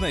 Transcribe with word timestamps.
Na 0.00 0.08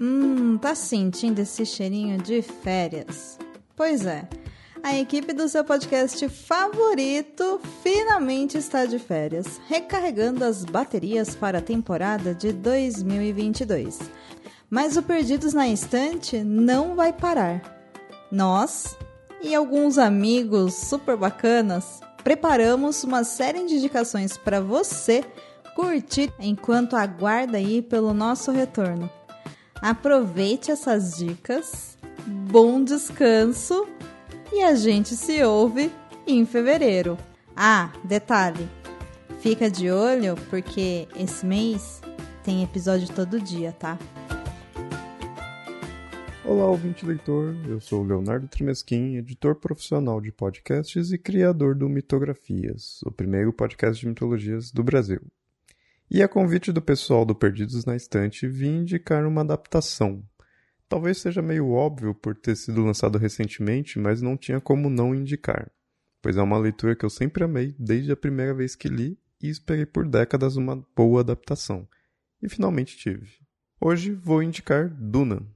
Hum, 0.00 0.56
tá 0.56 0.74
sentindo 0.74 1.40
esse 1.40 1.66
cheirinho 1.66 2.16
de 2.22 2.40
férias? 2.40 3.38
Pois 3.76 4.06
é, 4.06 4.26
a 4.82 4.96
equipe 4.96 5.34
do 5.34 5.46
seu 5.46 5.62
podcast 5.62 6.26
favorito 6.30 7.60
finalmente 7.82 8.56
está 8.56 8.86
de 8.86 8.98
férias, 8.98 9.60
recarregando 9.68 10.44
as 10.44 10.64
baterias 10.64 11.34
para 11.34 11.58
a 11.58 11.62
temporada 11.62 12.34
de 12.34 12.50
2022. 12.50 13.98
Mas 14.70 14.96
o 14.96 15.02
Perdidos 15.02 15.52
na 15.52 15.68
Estante 15.68 16.42
não 16.42 16.94
vai 16.96 17.12
parar. 17.12 17.78
Nós 18.32 18.96
e 19.40 19.54
alguns 19.54 19.98
amigos 19.98 20.74
super 20.74 21.16
bacanas 21.16 22.00
preparamos 22.24 23.04
uma 23.04 23.24
série 23.24 23.64
de 23.66 23.74
indicações 23.76 24.36
para 24.36 24.60
você 24.60 25.24
curtir 25.74 26.32
enquanto 26.40 26.96
aguarda 26.96 27.58
aí 27.58 27.80
pelo 27.80 28.12
nosso 28.12 28.50
retorno. 28.50 29.08
Aproveite 29.80 30.70
essas 30.70 31.16
dicas, 31.16 31.96
bom 32.26 32.82
descanso 32.82 33.86
e 34.52 34.62
a 34.62 34.74
gente 34.74 35.14
se 35.14 35.42
ouve 35.44 35.92
em 36.26 36.44
fevereiro. 36.44 37.16
Ah, 37.56 37.90
detalhe, 38.02 38.68
fica 39.40 39.70
de 39.70 39.90
olho 39.90 40.34
porque 40.50 41.06
esse 41.16 41.46
mês 41.46 42.00
tem 42.42 42.62
episódio 42.62 43.08
todo 43.08 43.40
dia, 43.40 43.72
tá? 43.72 43.96
Olá, 46.48 46.64
ouvinte 46.64 47.04
leitor. 47.04 47.54
Eu 47.68 47.78
sou 47.78 48.02
Leonardo 48.02 48.48
Trimesquim, 48.48 49.16
editor 49.16 49.54
profissional 49.54 50.18
de 50.18 50.32
podcasts 50.32 51.12
e 51.12 51.18
criador 51.18 51.74
do 51.74 51.90
Mitografias, 51.90 53.02
o 53.02 53.12
primeiro 53.12 53.52
podcast 53.52 54.00
de 54.00 54.08
mitologias 54.08 54.72
do 54.72 54.82
Brasil. 54.82 55.20
E 56.10 56.22
a 56.22 56.26
convite 56.26 56.72
do 56.72 56.80
pessoal 56.80 57.26
do 57.26 57.34
Perdidos 57.34 57.84
na 57.84 57.94
Estante, 57.94 58.48
vim 58.48 58.78
indicar 58.78 59.26
uma 59.26 59.42
adaptação. 59.42 60.24
Talvez 60.88 61.18
seja 61.18 61.42
meio 61.42 61.70
óbvio 61.70 62.14
por 62.14 62.34
ter 62.34 62.56
sido 62.56 62.82
lançado 62.82 63.18
recentemente, 63.18 63.98
mas 63.98 64.22
não 64.22 64.34
tinha 64.34 64.58
como 64.58 64.88
não 64.88 65.14
indicar, 65.14 65.70
pois 66.22 66.38
é 66.38 66.42
uma 66.42 66.56
leitura 66.56 66.96
que 66.96 67.04
eu 67.04 67.10
sempre 67.10 67.44
amei 67.44 67.76
desde 67.78 68.10
a 68.10 68.16
primeira 68.16 68.54
vez 68.54 68.74
que 68.74 68.88
li 68.88 69.18
e 69.38 69.50
esperei 69.50 69.84
por 69.84 70.08
décadas 70.08 70.56
uma 70.56 70.82
boa 70.96 71.20
adaptação. 71.20 71.86
E 72.42 72.48
finalmente 72.48 72.96
tive. 72.96 73.28
Hoje 73.78 74.14
vou 74.14 74.42
indicar 74.42 74.88
Duna. 74.88 75.46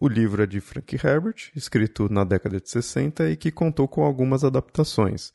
O 0.00 0.08
livro 0.08 0.42
é 0.42 0.46
de 0.46 0.60
Frank 0.60 0.94
Herbert, 0.94 1.50
escrito 1.54 2.08
na 2.10 2.24
década 2.24 2.60
de 2.60 2.68
60 2.68 3.30
e 3.30 3.36
que 3.36 3.50
contou 3.50 3.86
com 3.86 4.04
algumas 4.04 4.44
adaptações 4.44 5.32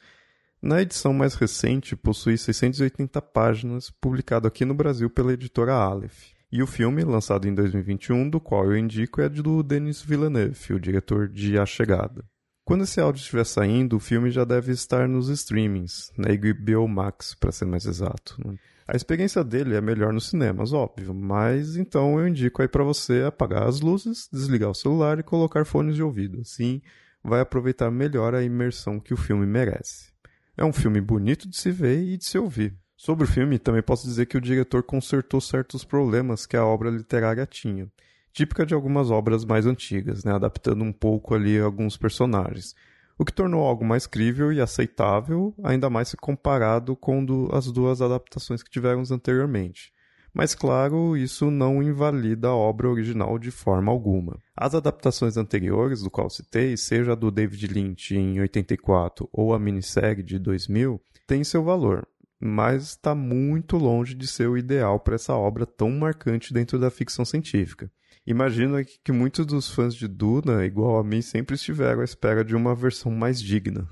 na 0.62 0.82
edição 0.82 1.14
mais 1.14 1.36
recente, 1.36 1.96
possui 1.96 2.38
680 2.38 3.22
páginas, 3.22 3.90
publicado 3.90 4.46
aqui 4.46 4.66
no 4.66 4.74
Brasil 4.74 5.10
pela 5.10 5.32
editora 5.32 5.74
Aleph. 5.74 6.34
E 6.52 6.62
o 6.62 6.68
filme, 6.68 7.02
lançado 7.06 7.48
em 7.48 7.54
2021, 7.54 8.30
do 8.30 8.42
qual 8.42 8.66
eu 8.66 8.78
indico, 8.78 9.22
é 9.22 9.30
do 9.30 9.64
Denis 9.64 10.02
Villeneuve, 10.02 10.74
o 10.74 10.80
diretor 10.80 11.30
de 11.30 11.58
A 11.58 11.66
Chegada. 11.66 12.26
Quando 12.66 12.84
esse 12.84 13.00
áudio 13.00 13.22
estiver 13.22 13.46
saindo, 13.46 13.96
o 13.96 14.00
filme 14.02 14.30
já 14.32 14.44
deve 14.44 14.74
estar 14.74 15.08
nos 15.08 15.30
streamings, 15.30 16.12
na 16.18 16.28
HBO 16.28 16.90
Max, 16.90 17.34
para 17.34 17.54
ser 17.54 17.66
mais 17.66 17.86
exato. 17.86 18.36
Né? 18.46 18.56
A 18.92 18.96
experiência 18.96 19.44
dele 19.44 19.76
é 19.76 19.82
melhor 19.82 20.12
nos 20.12 20.30
cinemas, 20.30 20.74
óbvio, 20.74 21.14
mas 21.14 21.78
então 21.78 22.20
eu 22.20 22.28
indico 22.28 22.64
aí 22.64 22.68
para 22.68 22.84
você 22.84 23.22
apagar 23.22 23.68
as 23.68 23.82
luzes, 23.82 24.28
desligar 24.34 24.72
o 24.72 24.74
celular 24.74 25.20
e 25.20 25.24
colocar 25.24 25.64
fones 25.64 25.94
de 25.94 26.02
ouvido. 26.02 26.42
Assim, 26.42 26.82
vai 27.24 27.40
aproveitar 27.40 27.92
melhor 27.92 28.34
a 28.34 28.42
imersão 28.42 29.00
que 29.00 29.14
o 29.14 29.18
filme 29.18 29.46
merece. 29.46 30.12
É 30.58 30.66
um 30.66 30.74
filme 30.74 31.00
bonito 31.00 31.48
de 31.48 31.56
se 31.56 31.70
ver 31.70 32.02
e 32.02 32.18
de 32.18 32.26
se 32.26 32.40
ouvir. 32.40 32.76
Sobre 32.98 33.26
o 33.26 33.28
filme, 33.28 33.60
também 33.60 33.84
posso 33.84 34.08
dizer 34.08 34.26
que 34.26 34.38
o 34.38 34.42
diretor 34.42 34.82
consertou 34.82 35.40
certos 35.40 35.84
problemas 35.84 36.48
que 36.48 36.58
a 36.58 36.66
obra 36.66 36.90
literária 36.90 37.46
tinha, 37.46 37.88
típica 38.34 38.66
de 38.66 38.74
algumas 38.74 39.12
obras 39.12 39.46
mais 39.46 39.68
antigas, 39.68 40.24
né, 40.24 40.34
adaptando 40.34 40.84
um 40.84 40.92
pouco 40.92 41.36
ali 41.36 41.60
alguns 41.60 41.96
personagens, 41.96 42.74
o 43.20 43.26
que 43.26 43.34
tornou 43.34 43.66
algo 43.66 43.84
mais 43.84 44.08
crível 44.08 44.54
e 44.54 44.62
aceitável, 44.62 45.54
ainda 45.62 45.90
mais 45.90 46.08
se 46.08 46.16
comparado 46.16 46.96
com 46.96 47.24
do, 47.24 47.50
as 47.52 47.70
duas 47.70 48.02
adaptações 48.02 48.64
que 48.64 48.72
tivemos 48.72 49.12
anteriormente. 49.12 49.92
Mas, 50.34 50.56
claro, 50.56 51.18
isso 51.18 51.52
não 51.52 51.84
invalida 51.84 52.48
a 52.48 52.56
obra 52.56 52.88
original 52.88 53.38
de 53.38 53.52
forma 53.52 53.92
alguma. 53.92 54.40
As 54.56 54.74
adaptações 54.74 55.36
anteriores, 55.36 56.02
do 56.02 56.10
qual 56.10 56.30
citei, 56.30 56.78
seja 56.78 57.12
a 57.12 57.16
do 57.16 57.30
David 57.30 57.68
Lynch 57.68 58.16
em 58.16 58.40
84 58.40 59.28
ou 59.34 59.54
a 59.54 59.60
minissérie 59.60 60.24
de 60.24 60.40
2000, 60.40 61.02
têm 61.28 61.44
seu 61.44 61.62
valor, 61.62 62.08
mas 62.40 62.84
está 62.84 63.14
muito 63.14 63.76
longe 63.76 64.16
de 64.16 64.28
ser 64.28 64.48
o 64.48 64.58
ideal 64.58 64.98
para 64.98 65.16
essa 65.16 65.36
obra 65.36 65.66
tão 65.66 65.92
marcante 65.92 66.54
dentro 66.54 66.80
da 66.80 66.90
ficção 66.90 67.26
científica. 67.26 67.92
Imagino 68.30 68.78
que 69.04 69.12
muitos 69.12 69.46
dos 69.46 69.70
fãs 69.70 69.94
de 69.94 70.08
Duna, 70.08 70.66
igual 70.66 71.00
a 71.00 71.04
mim, 71.04 71.22
sempre 71.22 71.56
estiveram 71.56 72.02
à 72.02 72.04
espera 72.06 72.46
de 72.46 72.56
uma 72.56 72.76
versão 72.76 73.12
mais 73.12 73.42
digna 73.42 73.90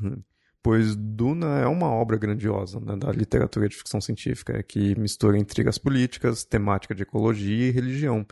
pois 0.68 0.98
Duna 0.98 1.60
é 1.60 1.66
uma 1.66 1.90
obra 1.90 2.18
grandiosa 2.18 2.78
né, 2.82 2.98
da 2.98 3.10
literatura 3.10 3.70
de 3.70 3.76
ficção 3.78 4.02
científica, 4.02 4.62
que 4.62 5.00
mistura 5.00 5.38
intrigas 5.38 5.78
políticas, 5.78 6.44
temática 6.44 6.94
de 6.94 7.04
ecologia 7.04 7.70
e 7.70 7.72
religião. 7.72 8.26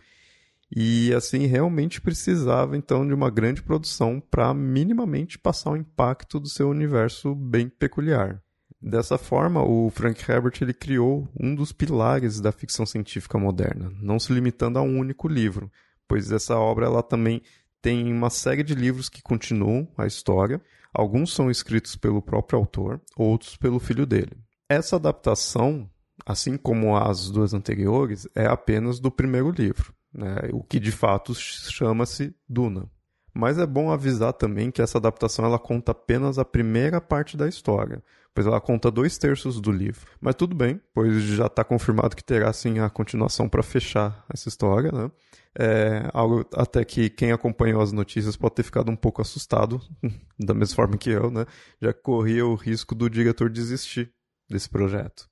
E 0.75 1.13
assim 1.13 1.45
realmente 1.45 2.01
precisava 2.01 2.75
então 2.75 3.07
de 3.07 3.13
uma 3.13 3.29
grande 3.29 3.63
produção 3.63 4.19
para 4.19 4.53
minimamente 4.53 5.39
passar 5.39 5.71
o 5.71 5.77
impacto 5.77 6.37
do 6.37 6.49
seu 6.49 6.69
universo 6.69 7.33
bem 7.33 7.69
peculiar. 7.69 8.43
Dessa 8.81 9.17
forma, 9.17 9.63
o 9.63 9.89
Frank 9.89 10.21
Herbert 10.29 10.57
ele 10.59 10.73
criou 10.73 11.29
um 11.39 11.55
dos 11.55 11.71
pilares 11.71 12.41
da 12.41 12.51
ficção 12.51 12.85
científica 12.85 13.37
moderna, 13.37 13.93
não 14.01 14.19
se 14.19 14.33
limitando 14.33 14.77
a 14.77 14.81
um 14.81 14.99
único 14.99 15.29
livro, 15.29 15.71
pois 16.07 16.31
essa 16.31 16.57
obra 16.57 16.85
ela 16.85 17.03
também 17.03 17.41
tem 17.81 18.11
uma 18.11 18.29
série 18.29 18.63
de 18.63 18.73
livros 18.73 19.09
que 19.09 19.21
continuam 19.21 19.87
a 19.97 20.07
história, 20.07 20.61
Alguns 20.95 21.33
são 21.33 21.51
escritos 21.51 21.97
pelo 21.97 22.21
próprio 22.21 22.57
autor, 22.57 23.01
outros 23.17 23.57
pelo 23.57 23.81
filho 23.81 24.05
dele. 24.05 24.31
Essa 24.69 24.95
adaptação, 24.95 25.89
assim 26.25 26.55
como 26.55 26.95
as 26.95 27.29
duas 27.29 27.53
anteriores, 27.53 28.25
é 28.33 28.45
apenas 28.45 28.97
do 28.97 29.11
primeiro 29.11 29.51
livro, 29.51 29.93
né? 30.13 30.37
o 30.53 30.63
que 30.63 30.79
de 30.79 30.93
fato 30.93 31.35
chama-se 31.35 32.33
Duna. 32.47 32.89
Mas 33.37 33.57
é 33.57 33.65
bom 33.65 33.91
avisar 33.91 34.31
também 34.31 34.71
que 34.71 34.81
essa 34.81 34.97
adaptação 34.97 35.43
ela 35.43 35.59
conta 35.59 35.91
apenas 35.91 36.39
a 36.39 36.45
primeira 36.45 37.01
parte 37.01 37.35
da 37.35 37.49
história, 37.49 38.01
pois 38.33 38.47
ela 38.47 38.61
conta 38.61 38.89
dois 38.89 39.17
terços 39.17 39.59
do 39.59 39.73
livro. 39.73 40.07
Mas 40.21 40.35
tudo 40.35 40.55
bem, 40.55 40.79
pois 40.93 41.21
já 41.21 41.47
está 41.47 41.61
confirmado 41.61 42.15
que 42.15 42.23
terá 42.23 42.53
sim 42.53 42.79
a 42.79 42.89
continuação 42.89 43.49
para 43.49 43.61
fechar 43.61 44.23
essa 44.33 44.47
história, 44.47 44.89
né? 44.89 45.11
É 45.57 46.09
algo 46.13 46.45
até 46.53 46.83
que 46.85 47.09
quem 47.09 47.33
acompanhou 47.33 47.81
as 47.81 47.91
notícias 47.91 48.37
pode 48.37 48.55
ter 48.55 48.63
ficado 48.63 48.89
um 48.89 48.95
pouco 48.95 49.21
assustado, 49.21 49.81
da 50.39 50.53
mesma 50.53 50.75
forma 50.75 50.97
que 50.97 51.09
eu, 51.09 51.29
né? 51.29 51.45
Já 51.81 51.93
corria 51.93 52.45
o 52.45 52.55
risco 52.55 52.95
do 52.95 53.09
diretor 53.09 53.49
desistir 53.49 54.13
desse 54.49 54.69
projeto. 54.69 55.27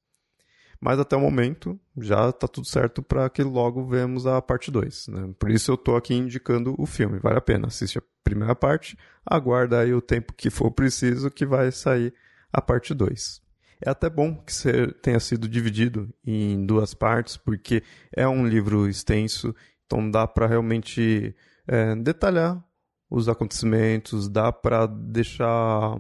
Mas 0.83 0.99
até 0.99 1.15
o 1.15 1.21
momento 1.21 1.79
já 1.97 2.29
está 2.29 2.47
tudo 2.47 2.67
certo 2.67 3.01
para 3.01 3.29
que 3.29 3.41
logo 3.41 3.85
vemos 3.85 4.27
a 4.27 4.41
parte 4.41 4.69
2. 4.69 5.07
Né? 5.07 5.33
Por 5.39 5.49
isso 5.49 5.71
eu 5.71 5.75
estou 5.75 5.95
aqui 5.95 6.13
indicando 6.13 6.75
o 6.77 6.85
filme. 6.85 7.19
Vale 7.19 7.37
a 7.37 7.41
pena. 7.41 7.67
Assiste 7.67 7.99
a 7.99 8.03
primeira 8.23 8.55
parte, 8.55 8.97
aguarda 9.25 9.79
aí 9.79 9.93
o 9.93 10.01
tempo 10.01 10.33
que 10.33 10.49
for 10.49 10.71
preciso 10.71 11.31
que 11.31 11.45
vai 11.45 11.71
sair 11.71 12.13
a 12.51 12.61
parte 12.61 12.93
2. 12.93 13.41
É 13.85 13.89
até 13.89 14.09
bom 14.09 14.35
que 14.35 14.53
tenha 15.01 15.19
sido 15.19 15.47
dividido 15.47 16.09
em 16.25 16.65
duas 16.65 16.93
partes, 16.93 17.35
porque 17.37 17.83
é 18.15 18.27
um 18.27 18.47
livro 18.47 18.87
extenso 18.87 19.53
então 19.85 20.09
dá 20.09 20.25
para 20.25 20.47
realmente 20.47 21.35
é, 21.67 21.95
detalhar 21.95 22.63
os 23.09 23.29
acontecimentos, 23.29 24.27
dá 24.27 24.51
para 24.51 24.87
deixar 24.87 25.99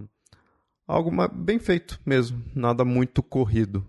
algo 0.87 1.11
bem 1.31 1.59
feito 1.59 1.99
mesmo, 2.03 2.43
nada 2.55 2.83
muito 2.83 3.21
corrido. 3.21 3.85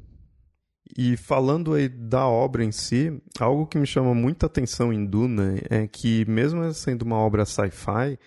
E 0.96 1.16
falando 1.16 1.74
aí 1.74 1.88
da 1.88 2.26
obra 2.26 2.64
em 2.64 2.70
si, 2.70 3.20
algo 3.40 3.66
que 3.66 3.78
me 3.78 3.86
chama 3.86 4.14
muita 4.14 4.46
atenção 4.46 4.92
em 4.92 5.04
Duna 5.04 5.56
é 5.68 5.86
que, 5.88 6.24
mesmo 6.28 6.72
sendo 6.72 7.02
uma 7.02 7.16
obra 7.16 7.44
sci-fi, 7.44 8.18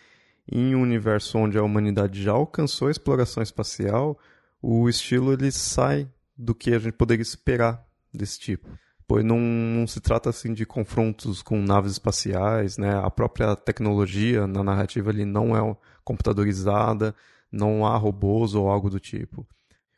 em 0.51 0.75
um 0.75 0.81
universo 0.81 1.37
onde 1.37 1.57
a 1.57 1.63
humanidade 1.63 2.21
já 2.21 2.33
alcançou 2.33 2.87
a 2.89 2.91
exploração 2.91 3.41
espacial, 3.41 4.17
o 4.61 4.89
estilo 4.89 5.33
ele 5.33 5.51
sai 5.51 6.09
do 6.37 6.53
que 6.53 6.73
a 6.73 6.79
gente 6.79 6.93
poderia 6.93 7.21
esperar 7.21 7.85
desse 8.13 8.39
tipo 8.39 8.69
pois 9.07 9.23
não, 9.23 9.39
não, 9.39 9.87
se 9.87 10.01
trata 10.01 10.29
assim 10.29 10.53
de 10.53 10.65
confrontos 10.65 11.41
com 11.41 11.61
naves 11.61 11.93
espaciais, 11.93 12.77
né? 12.77 12.99
A 13.01 13.09
própria 13.09 13.55
tecnologia 13.55 14.45
na 14.45 14.63
narrativa 14.63 15.09
ali 15.09 15.23
não 15.23 15.55
é 15.55 15.77
computadorizada, 16.03 17.15
não 17.51 17.85
há 17.85 17.95
robôs 17.95 18.53
ou 18.53 18.69
algo 18.69 18.89
do 18.89 18.99
tipo. 18.99 19.47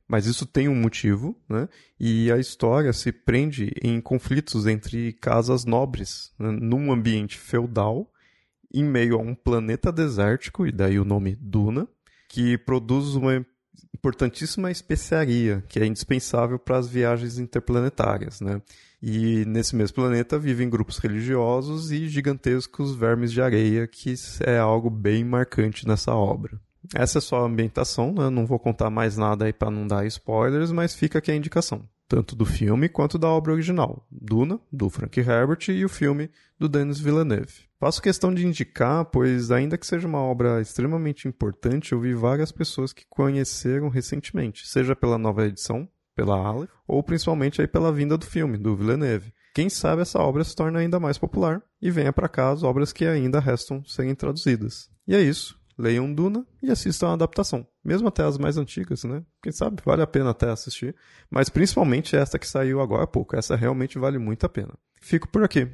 Mas 0.10 0.26
isso 0.26 0.44
tem 0.48 0.68
um 0.68 0.76
motivo, 0.76 1.40
né? 1.48 1.70
E 2.00 2.32
a 2.32 2.40
história 2.40 2.92
se 2.92 3.12
prende 3.12 3.72
em 3.80 4.02
conflitos 4.02 4.66
entre 4.66 5.14
casas 5.14 5.66
nobres, 5.66 6.34
né? 6.40 6.50
num 6.50 6.92
ambiente 6.92 7.38
feudal, 7.38 8.12
em 8.74 8.84
meio 8.84 9.16
a 9.16 9.22
um 9.22 9.36
planeta 9.36 9.92
desértico, 9.92 10.66
e 10.66 10.72
daí 10.72 11.00
o 11.00 11.06
nome 11.06 11.38
Duna, 11.40 11.88
que 12.28 12.58
produz 12.58 13.14
uma 13.14 13.46
importantíssima 13.94 14.72
especiaria, 14.72 15.64
que 15.68 15.80
é 15.80 15.86
indispensável 15.86 16.58
para 16.58 16.78
as 16.78 16.88
viagens 16.88 17.38
interplanetárias, 17.38 18.42
né? 18.42 18.64
E 19.02 19.46
nesse 19.46 19.76
mesmo 19.76 19.96
planeta 19.96 20.40
vivem 20.40 20.70
grupos 20.70 20.98
religiosos 20.98 21.92
e 21.92 22.08
gigantescos 22.08 22.96
vermes 22.96 23.32
de 23.32 23.42
areia, 23.42 23.88
que 23.88 24.16
é 24.42 24.58
algo 24.58 24.90
bem 24.90 25.24
marcante 25.24 25.88
nessa 25.88 26.14
obra. 26.16 26.60
Essa 26.94 27.18
é 27.18 27.22
só 27.22 27.42
a 27.42 27.46
ambientação, 27.46 28.14
né? 28.14 28.30
Não 28.30 28.46
vou 28.46 28.60
contar 28.60 28.90
mais 28.90 29.18
nada 29.18 29.46
aí 29.46 29.54
para 29.54 29.72
não 29.72 29.86
dar 29.86 30.06
spoilers, 30.06 30.72
mas 30.72 30.96
fica 30.96 31.20
aqui 31.20 31.32
a 31.32 31.36
indicação, 31.36 31.88
tanto 32.08 32.36
do 32.36 32.46
filme 32.46 32.90
quanto 32.90 33.18
da 33.18 33.28
obra 33.28 33.54
original, 33.54 34.06
Duna, 34.12 34.60
do 34.72 34.90
Frank 34.90 35.20
Herbert, 35.20 35.70
e 35.70 35.84
o 35.84 35.90
filme 35.90 36.30
do 36.58 36.70
Denis 36.70 37.00
Villeneuve. 37.00 37.70
Faço 37.80 38.02
questão 38.02 38.34
de 38.34 38.46
indicar, 38.46 39.06
pois 39.06 39.52
ainda 39.52 39.78
que 39.78 39.88
seja 39.88 40.08
uma 40.08 40.20
obra 40.20 40.62
extremamente 40.62 41.28
importante, 41.28 41.94
eu 41.94 42.00
vi 42.00 42.14
várias 42.14 42.52
pessoas 42.52 42.92
que 42.92 43.06
conheceram 43.10 43.88
recentemente, 43.88 44.68
seja 44.68 44.96
pela 44.96 45.18
nova 45.18 45.46
edição, 45.46 45.88
pela 46.16 46.38
Aleph, 46.38 46.70
ou 46.88 47.02
principalmente 47.02 47.62
aí 47.62 47.68
pela 47.68 47.94
vinda 47.94 48.18
do 48.18 48.26
filme, 48.26 48.58
do 48.58 48.76
Villeneuve. 48.76 49.34
Quem 49.54 49.70
sabe 49.70 50.02
essa 50.02 50.20
obra 50.20 50.44
se 50.44 50.56
torna 50.56 50.80
ainda 50.80 51.00
mais 51.00 51.18
popular 51.18 51.62
e 51.82 51.90
venha 51.90 52.14
para 52.14 52.30
cá 52.30 52.50
as 52.52 52.64
obras 52.64 52.94
que 52.94 53.06
ainda 53.06 53.40
restam 53.40 53.84
serem 53.86 54.14
traduzidas. 54.16 54.90
E 55.08 55.16
é 55.16 55.22
isso. 55.22 55.59
Leiam 55.80 56.14
Duna 56.14 56.46
e 56.62 56.70
assistam 56.70 57.08
a 57.08 57.14
adaptação. 57.14 57.66
Mesmo 57.84 58.10
até 58.10 58.22
as 58.24 58.38
mais 58.38 58.58
antigas, 58.58 59.06
né? 59.06 59.24
Quem 59.42 59.54
sabe 59.54 59.82
vale 59.86 60.02
a 60.02 60.08
pena 60.08 60.32
até 60.32 60.50
assistir. 60.50 60.94
Mas 61.32 61.48
principalmente 61.48 62.18
esta 62.18 62.38
que 62.38 62.46
saiu 62.46 62.82
agora 62.82 63.06
há 63.06 63.08
pouco. 63.08 63.38
Essa 63.38 63.56
realmente 63.56 63.98
vale 63.98 64.18
muito 64.18 64.46
a 64.46 64.50
pena. 64.50 64.74
Fico 65.00 65.30
por 65.30 65.42
aqui. 65.42 65.70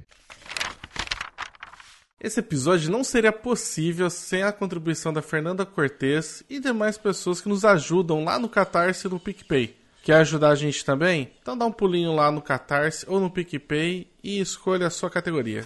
Esse 2.22 2.40
episódio 2.40 2.92
não 2.92 3.04
seria 3.04 3.32
possível 3.32 4.10
sem 4.12 4.44
a 4.44 4.52
contribuição 4.52 5.12
da 5.12 5.24
Fernanda 5.24 5.66
Cortez 5.66 6.44
e 6.48 6.60
demais 6.60 6.98
pessoas 7.00 7.42
que 7.42 7.50
nos 7.50 7.66
ajudam 7.66 8.24
lá 8.24 8.38
no 8.38 8.48
Catarse 8.48 9.08
e 9.08 9.10
no 9.10 9.20
PicPay. 9.20 9.76
Quer 10.04 10.18
ajudar 10.18 10.50
a 10.50 10.56
gente 10.56 10.86
também? 10.86 11.32
Então 11.42 11.58
dá 11.58 11.66
um 11.66 11.72
pulinho 11.72 12.14
lá 12.14 12.32
no 12.32 12.44
Catarse 12.44 13.06
ou 13.10 13.20
no 13.20 13.32
PicPay 13.32 14.08
e 14.24 14.40
escolha 14.40 14.86
a 14.86 14.92
sua 14.92 15.10
categoria. 15.10 15.66